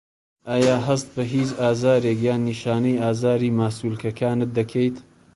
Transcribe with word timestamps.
ئایا 0.49 0.75
هەست 0.87 1.07
بە 1.15 1.23
هیچ 1.33 1.49
ئازارێک 1.61 2.19
یان 2.27 2.41
نیشانەی 2.49 2.99
ئازاری 3.03 3.55
ماسوولکەکانت 3.59 4.49
دەکەیت؟ 4.57 4.97